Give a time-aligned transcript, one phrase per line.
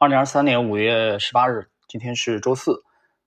[0.00, 2.84] 二零二三年五月十八日，今天是周四。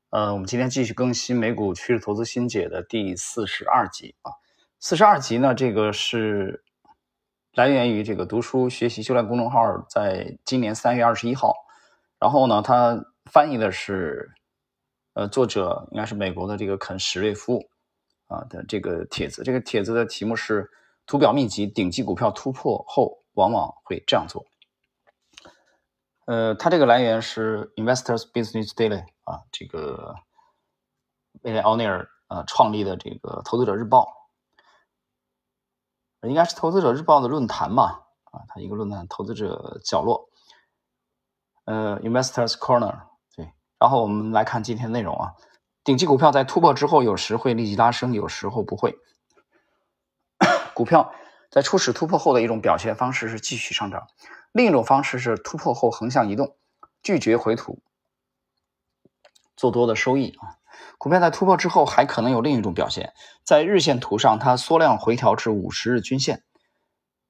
[0.10, 4.32] 呃，我们今天继续更新美股趋势投资新解的第四十二集啊。
[4.80, 6.64] 四十二集呢，这个是
[7.52, 11.54] 来源于这个读书学习修炼公众号，在今年三月二十一号。
[12.18, 14.32] 然后呢，他翻译的是
[15.12, 17.62] 呃，作者应该是美国的这个肯史瑞夫
[18.28, 19.44] 啊的这个帖子。
[19.44, 20.70] 这个帖子的题目是
[21.06, 24.46] “图表秘籍：顶级股票突破后往往会这样做”。
[26.32, 30.16] 呃，它这个来源是 Investors Business Daily 啊，这个
[31.42, 34.08] 威廉奥尼尔啊创立的这个投资者日报，
[36.22, 38.08] 应该是投资者日报的论坛吧？
[38.32, 40.30] 啊，它一个论坛，投资者角落，
[41.66, 42.98] 呃，Investors Corner
[43.36, 43.52] 对。
[43.78, 45.34] 然后我们来看今天内容啊，
[45.84, 48.98] 顶级股票在突破之后，有时会立即拉升，有时候不会。
[50.74, 51.14] 股票
[51.50, 54.08] 在初始突破后的一种表现方式是继续上涨。
[54.52, 56.58] 另一种方式是突破后横向移动，
[57.02, 57.82] 拒绝回吐，
[59.56, 60.58] 做多的收益啊。
[60.98, 66.44] 股票在突破之后还可能有另一种表现，在日线图上它缩量回调至五十日均线，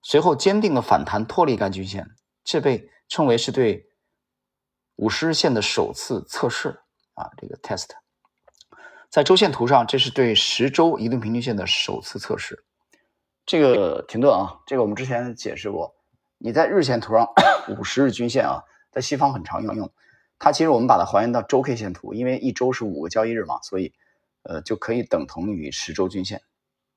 [0.01, 2.07] 随后坚定的反弹脱离该均线，
[2.43, 3.87] 这被称为是对
[4.95, 6.81] 五十日线的首次测试
[7.13, 7.89] 啊，这个 test。
[9.09, 12.63] 在周线图上，这是对十周移动平均线的首次测试。
[13.45, 15.93] 这个停顿啊，这个我们之前解释过。
[16.43, 17.29] 你在日线图上
[17.67, 19.91] 五十日均线啊，在西方很常用用。
[20.39, 23.93] 它其实我们把它还原到周 K 线图，因为一周是五个交易日嘛，所以
[24.41, 26.41] 呃就可以等同于十周均线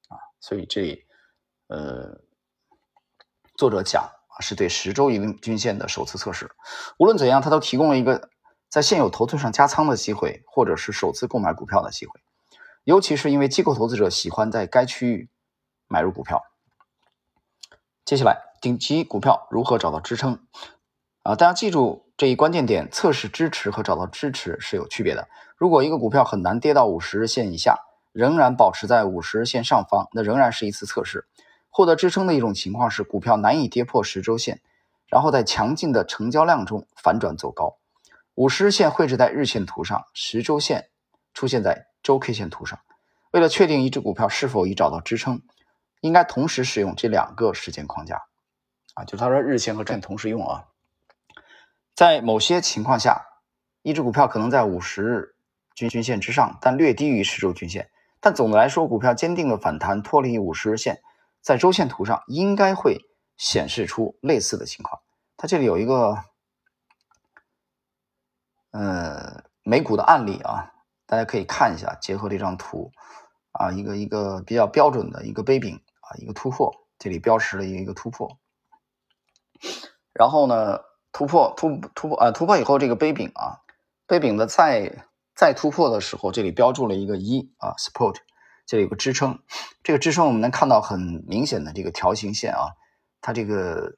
[0.09, 0.17] 啊。
[0.41, 1.05] 所以这
[1.67, 2.23] 呃
[3.55, 6.51] 作者讲啊是对十周移动均线的首次测试。
[6.99, 8.31] 无论怎样，它都提供了一个
[8.71, 12.19] 在现有头寸上加仓的机会，或者是首次购买股票的机会。
[12.85, 15.29] 尤其是因为机构投资者喜欢在该区域
[15.87, 16.43] 买入股票。
[18.07, 18.54] 接下来。
[18.65, 20.39] 顶级股票如何找到支撑？
[21.23, 25.29] 啊，大家记住这一关键点：测试支持和找到支持是有区别的。
[25.59, 27.77] 如果一个股票很难跌到五十日线以下，
[28.11, 31.27] 仍然保持在五十日线上方，那仍然是一次测试。
[31.69, 34.63] 获得支撑的一种情况是股票难以跌破十周线，
[35.09, 37.77] 然后在强劲的成交量中反转走高。
[38.35, 40.89] 五十日线绘制在日线图上，十周线
[41.35, 42.79] 出现在周 K 线图上。
[43.31, 45.43] 为了确定一只股票是否已找到支撑，
[46.01, 48.23] 应该同时使用这两个时间框架。
[48.95, 50.69] 啊，就他说日线和周线同时用啊，
[51.95, 53.27] 在某些情况下，
[53.83, 55.35] 一只股票可能在五十日
[55.75, 57.91] 均均线之上，但略低于十周均线。
[58.21, 61.03] 但总的来说，股票坚定的反弹脱离五十日线，
[61.43, 63.01] 在周线图上应该会
[63.37, 65.03] 显示出类似的情况。
[65.37, 66.17] 它这里有一个
[68.71, 70.73] 呃美股的案例啊，
[71.05, 72.93] 大家可以看一下，结合这张图
[73.53, 78.39] 啊，一个一个比较标准的一个杯柄啊，一个突破，这里标识了一个一个突破。
[80.13, 80.81] 然后呢，
[81.13, 83.61] 突破突突破啊，突破以后这个杯柄啊，
[84.07, 88.17] 杯柄的再再突破的时候，这里标注了一个一啊，support，
[88.67, 89.41] 这里有个支撑，
[89.83, 92.71] 这个支撑我们能看到很明显的这个条形线啊，
[93.21, 93.93] 它这个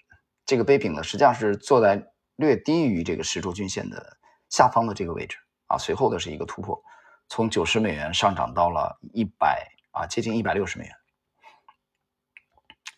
[0.47, 4.17] 这个杯柄呢，实际上是坐在略低于这个十周均线的
[4.49, 6.83] 下方的这个位置啊，随后的是一个突破，
[7.29, 10.95] 从九十美元上涨到了一百啊，接近一百六十美元。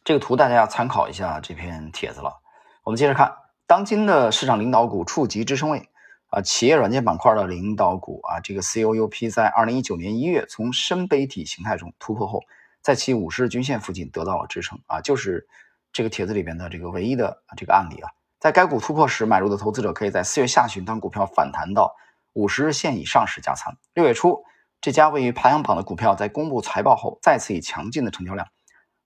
[0.05, 2.41] 这个图大家要参考一下这篇帖子了。
[2.89, 5.91] 我们接着看，当今的市场领导股触及支撑位
[6.29, 12.41] 啊，企业软件板块的领导股啊，这个 COUP 在二零一九年一月从深杯体形态中突破后，
[12.81, 15.47] 在其五十日均线附近得到了支撑啊，就是
[15.93, 18.09] 这个帖子里边的这个唯一的这个案例啊。
[18.39, 21.95] 在该股突破时买入的投资者，可以在四月下旬当股票反弹到
[22.33, 23.77] 五十日线以上时加仓。
[23.93, 24.43] 六月初，
[24.81, 28.49] 这家位于排行榜的股票在公布财报后，再次以强劲的成交量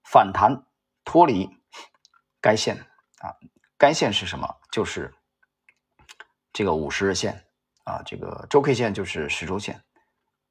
[0.05, 0.67] 反弹
[1.05, 1.51] 脱离
[2.41, 2.77] 该线
[3.19, 3.35] 啊。
[3.83, 4.49] 该线是什么？
[4.71, 5.13] 就是
[6.53, 7.43] 这个五十日线
[7.83, 9.83] 啊，这个周 K 线就是十周线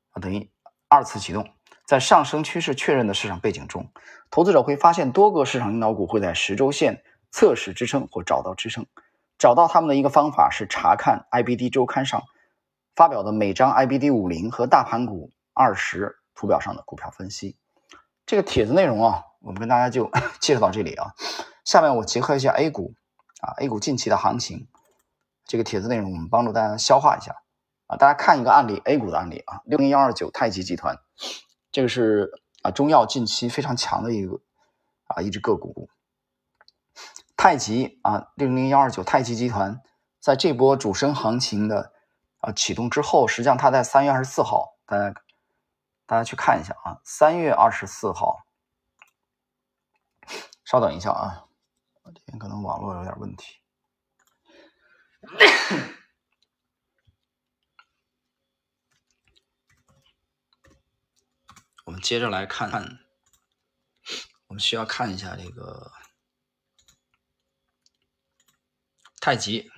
[0.09, 0.51] 啊，等于
[0.89, 1.49] 二次启动。
[1.87, 3.89] 在上升趋势确认的市场背景中，
[4.29, 8.85] 投资者会发现多个市场领导股会在十周线测试支撑或找到支撑。
[9.37, 12.23] 找到他们的一个方法是查看 IBD 周刊上
[12.97, 17.55] 发表的每张 IBD 五零和大盘股二十图表上的股票分析。
[18.25, 20.11] 这个帖子内容啊，我们跟大家就
[20.41, 21.13] 介绍到这里啊。
[21.63, 22.93] 下面我结合一下 A 股。
[23.41, 24.67] 啊，A 股近期的行情，
[25.45, 27.41] 这个帖子内容我们帮助大家消化一下
[27.87, 27.97] 啊。
[27.97, 30.97] 大家看一个案例，A 股的案例啊，六零幺二九太极集团，
[31.71, 34.39] 这个是啊中药近期非常强的一个
[35.07, 35.89] 啊一只个股。
[37.35, 39.81] 太极啊，六零幺二九太极集团，
[40.19, 41.91] 在这波主升行情的
[42.37, 45.11] 啊启动之后，实际上它在三月二十四号，大家
[46.05, 48.45] 大家去看一下啊，三月二十四号，
[50.63, 51.45] 稍等一下啊。
[52.03, 53.61] 我这边可能网络有点问题。
[61.85, 62.99] 我们接着来看，
[64.47, 65.91] 我们需要看一下这个
[69.19, 69.69] 太极。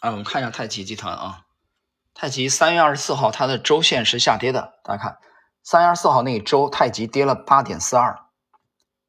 [0.00, 1.45] 啊，我们看一下太极集团啊，
[2.18, 5.18] 太极三月二十四号它的周线是下跌的，大家看
[5.62, 8.18] 三月二十四号那一周太极跌了八点四二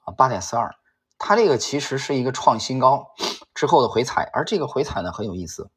[0.04, 0.76] 啊，八点四二，
[1.18, 3.08] 它这个其实是一个创新高
[3.54, 5.72] 之后的回踩，而这个回踩呢很有意思，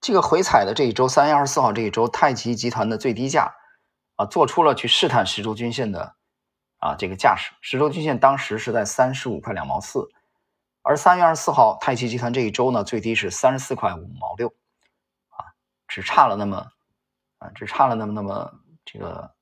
[0.00, 3.54] 这个回踩的这一周三月二十四号这一周，太极集团的最低价
[4.16, 6.16] 啊做出了去试探十周均线的
[6.78, 10.08] 啊这个架势，十周均线当时是在三十五块两毛四。
[10.82, 14.52] 而三月二十四号，太极集团这一周呢，最低是三十四块五毛六，
[15.88, 16.70] 只差了那么，
[17.38, 19.34] 啊，只差了那么那么这个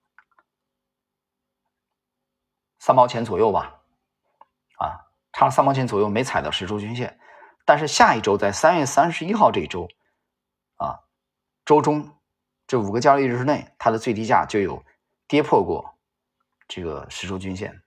[2.78, 3.80] 三毛钱左右吧，
[4.78, 7.18] 啊，差了三毛钱左右，没踩到十周均线。
[7.64, 9.88] 但是下一周，在三月三十一号这一周，
[10.76, 11.00] 啊，
[11.64, 12.16] 周中
[12.66, 14.84] 这五个交易日之内，它的最低价就有
[15.26, 15.98] 跌破过
[16.68, 17.82] 这个十周均线。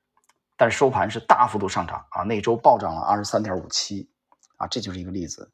[0.57, 4.11] 但是收盘是大幅度上涨啊，那周暴涨了二十三点五七
[4.57, 5.49] 啊，这就是一个例子。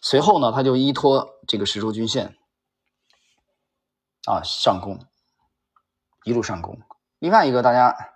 [0.00, 2.37] 随后呢，它就依托这个十周均线
[4.24, 4.98] 啊上攻，
[6.24, 6.80] 一路上攻。
[7.18, 8.12] 另外一个大家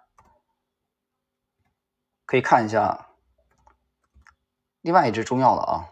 [2.25, 3.09] 可以看一下，
[4.81, 5.89] 另外一只中药的啊，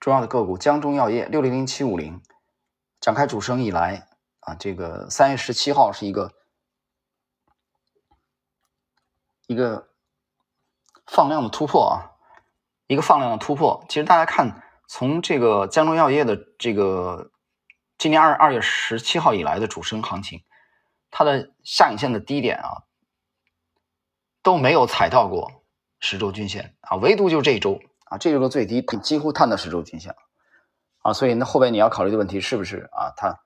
[0.00, 2.22] 中药的个股江中药业六零零七五零
[3.00, 4.08] 展开主升以来
[4.40, 6.32] 啊，这个三月十七号是一个。
[9.48, 9.90] 一个
[11.04, 12.16] 放量的突破啊，
[12.86, 13.84] 一个放量的突破。
[13.86, 17.31] 其实大家看，从这个江中药业的这个
[18.02, 20.42] 今年二二月十七号以来的主升行情，
[21.12, 22.82] 它的下影线的低点啊
[24.42, 25.62] 都没有踩到过
[26.00, 30.16] 十周均线啊，唯独就这一周啊，这周的最低几乎探到十周均线
[31.02, 31.12] 啊。
[31.12, 33.14] 所以那后边你要考虑的问题是不是啊？
[33.16, 33.38] 它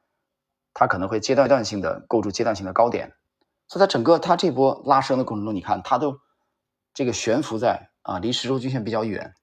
[0.73, 3.13] 它可能会阶段性的构筑阶段性的高点。
[3.69, 6.19] 所以它整个它这波拉升的过程中，你看它都
[6.95, 9.35] 这个悬浮在啊离十周均线比较远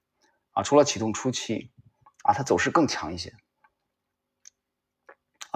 [0.54, 1.70] 啊，除了启动初期
[2.24, 3.32] 啊，它走势更强一些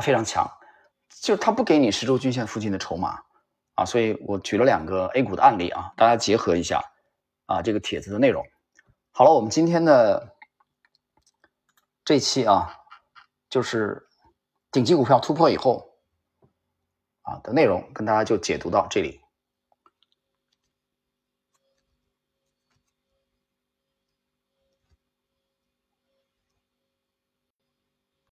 [0.00, 0.50] 非常强，
[1.21, 3.23] 就是它不给你十周均线附近的筹码
[3.75, 6.83] 啊，所以我举了两个 A 股的案例啊，大家结合一下
[7.47, 8.45] 啊这个帖子的内容。
[9.11, 10.37] 好了，我们今天的
[12.05, 12.75] 这期啊，
[13.50, 14.09] 就是
[14.71, 15.87] 顶级股票突破以后。
[17.29, 19.21] 啊的内容跟大家就解读到这里。